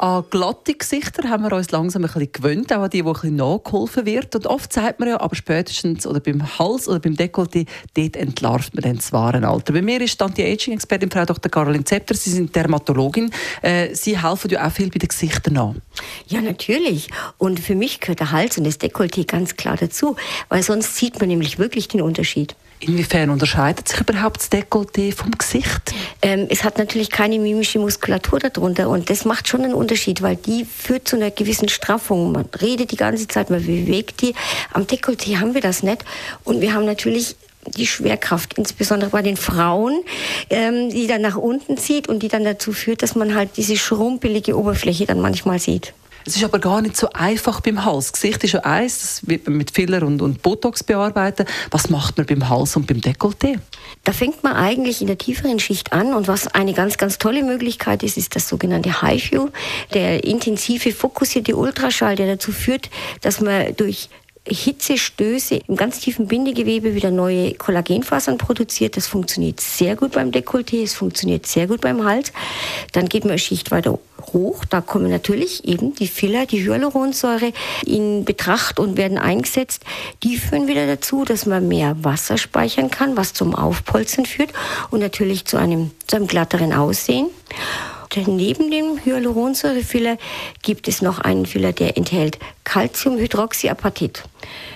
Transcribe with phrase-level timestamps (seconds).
[0.00, 3.36] an glatte Gesichter haben wir uns langsam ein bisschen gewöhnt, auch an die, die ein
[3.36, 4.34] nachgeholfen wird.
[4.34, 8.74] Und oft sagt man ja, aber spätestens oder beim Hals oder beim Dekolleté, dort entlarvt
[8.74, 9.74] man dann das wahre Alter.
[9.74, 11.50] Bei mir ist die Anti-Aging-Expertin Frau Dr.
[11.50, 12.14] Caroline Zepter.
[12.14, 13.30] Sie sind Dermatologin.
[13.60, 15.82] Äh, Sie helfen ja auch viel bei den Gesichtern an.
[16.28, 17.10] Ja, natürlich.
[17.36, 20.16] Und für mich gehört der Hals und das Dekolleté ganz klar dazu,
[20.48, 22.56] weil sonst sieht man nämlich wirklich den Unterschied.
[22.82, 25.92] Inwiefern unterscheidet sich überhaupt das Dekolleté vom Gesicht?
[26.22, 30.36] Ähm, es hat natürlich keine mimische Muskulatur darunter und das macht schon einen Unterschied, weil
[30.36, 32.32] die führt zu einer gewissen Straffung.
[32.32, 34.34] Man redet die ganze Zeit, man bewegt die.
[34.72, 36.06] Am Dekolleté haben wir das nicht
[36.44, 40.00] und wir haben natürlich die Schwerkraft, insbesondere bei den Frauen,
[40.48, 43.76] ähm, die dann nach unten zieht und die dann dazu führt, dass man halt diese
[43.76, 45.92] schrumpelige Oberfläche dann manchmal sieht.
[46.26, 48.12] Es ist aber gar nicht so einfach beim Hals.
[48.12, 51.46] Das Gesicht ist ja eins, das wird man mit Filler und, und Botox bearbeiten.
[51.70, 53.58] Was macht man beim Hals und beim Dekolleté?
[54.04, 57.42] Da fängt man eigentlich in der tieferen Schicht an und was eine ganz, ganz tolle
[57.42, 59.48] Möglichkeit ist, ist das sogenannte High-View,
[59.94, 62.90] der intensive, fokussierte Ultraschall, der dazu führt,
[63.22, 64.08] dass man durch
[64.48, 68.96] Hitzestöße im ganz tiefen Bindegewebe wieder neue Kollagenfasern produziert.
[68.96, 72.32] Das funktioniert sehr gut beim Dekolleté, es funktioniert sehr gut beim Hals.
[72.92, 73.98] Dann geht man eine Schicht weiter
[74.32, 74.64] hoch.
[74.64, 77.52] Da kommen natürlich eben die Filler, die Hyaluronsäure
[77.84, 79.84] in Betracht und werden eingesetzt.
[80.22, 84.52] Die führen wieder dazu, dass man mehr Wasser speichern kann, was zum Aufpolzen führt
[84.90, 87.26] und natürlich zu einem, zu einem glatteren Aussehen
[88.16, 90.18] neben dem Hyaluronsäurefiller
[90.62, 94.24] gibt es noch einen Filler, der enthält Calciumhydroxyapatit.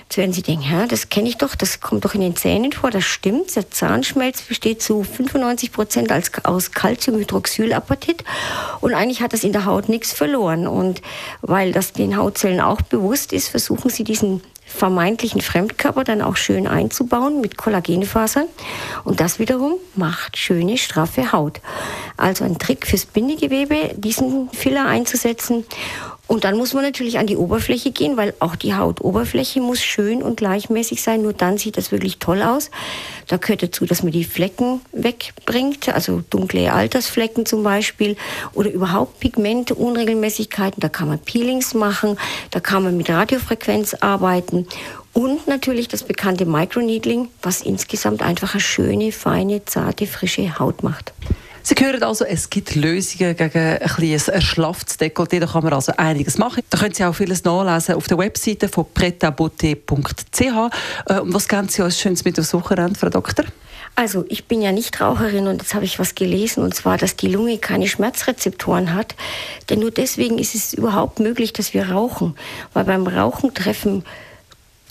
[0.05, 2.73] Jetzt werden Sie denken, ja, das kenne ich doch, das kommt doch in den Zähnen
[2.73, 3.57] vor, das stimmt.
[3.57, 6.13] Der Zahnschmelz besteht zu 95 Prozent
[6.45, 8.23] aus Calciumhydroxylapatit
[8.81, 10.67] und eigentlich hat das in der Haut nichts verloren.
[10.67, 11.03] Und
[11.41, 16.67] weil das den Hautzellen auch bewusst ist, versuchen Sie diesen vermeintlichen Fremdkörper dann auch schön
[16.67, 18.47] einzubauen mit Kollagenfasern.
[19.05, 21.61] Und das wiederum macht schöne, straffe Haut.
[22.17, 25.65] Also ein Trick fürs Bindegewebe, diesen Filler einzusetzen.
[26.27, 30.23] Und dann muss man natürlich an die Oberfläche gehen, weil auch die Hautoberfläche muss schön
[30.23, 31.23] und gleichmäßig sein.
[31.23, 32.71] Nur dann sieht das wirklich toll aus.
[33.27, 38.17] Da gehört dazu, dass man die Flecken wegbringt, also dunkle Altersflecken zum Beispiel
[38.55, 40.81] oder überhaupt Pigmente, Unregelmäßigkeiten.
[40.81, 42.19] Da kann man Peelings machen,
[42.51, 44.67] da kann man mit Radiofrequenz arbeiten
[45.13, 51.13] und natürlich das bekannte Microneedling, was insgesamt einfach eine schöne, feine, zarte, frische Haut macht.
[51.67, 55.41] Sie hören also, es gibt Lösungen gegen ein, ein erschlafftes Dekolleté.
[55.41, 56.63] Da kann man also einiges machen.
[56.69, 60.43] Da können Sie auch vieles nachlesen auf der Webseite von pretabote.ch.
[60.43, 63.47] Äh, und was geben Sie uns Schönes mit aufs Wochenende, Frau Doktor?
[63.97, 67.17] Also ich bin ja nicht Raucherin und jetzt habe ich was gelesen und zwar, dass
[67.17, 69.15] die Lunge keine Schmerzrezeptoren hat.
[69.71, 72.37] Denn nur deswegen ist es überhaupt möglich, dass wir rauchen.
[72.75, 74.05] Weil beim Rauchen treffen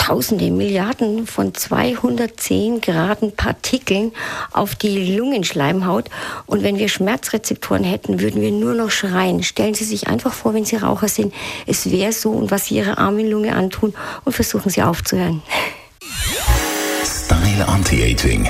[0.03, 4.11] Tausende, Milliarden von 210 Graden Partikeln
[4.51, 6.09] auf die Lungenschleimhaut.
[6.45, 9.43] Und wenn wir Schmerzrezeptoren hätten, würden wir nur noch schreien.
[9.43, 11.33] Stellen Sie sich einfach vor, wenn Sie Raucher sind,
[11.67, 13.93] es wäre so und was Sie Ihrer armen Lunge antun
[14.25, 15.41] und versuchen Sie aufzuhören.
[17.05, 18.49] Style Anti-Aging